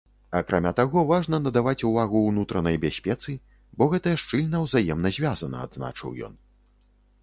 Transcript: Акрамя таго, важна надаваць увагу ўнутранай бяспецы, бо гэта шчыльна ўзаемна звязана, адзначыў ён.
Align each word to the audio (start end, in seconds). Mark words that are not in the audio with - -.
Акрамя 0.37 0.69
таго, 0.79 1.03
важна 1.11 1.39
надаваць 1.47 1.83
увагу 1.91 2.23
ўнутранай 2.31 2.81
бяспецы, 2.87 3.37
бо 3.81 3.91
гэта 3.95 4.17
шчыльна 4.23 4.67
ўзаемна 4.67 5.09
звязана, 5.21 5.57
адзначыў 5.69 6.21
ён. 6.31 6.41